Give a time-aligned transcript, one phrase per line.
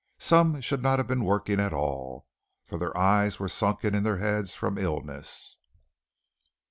[0.17, 2.25] Some should not have been working at all,
[2.65, 5.59] for their eyes were sunken in their heads from illness.